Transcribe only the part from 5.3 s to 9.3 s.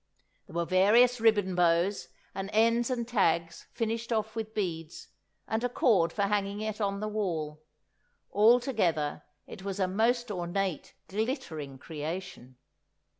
and a cord for hanging it on the wall; altogether,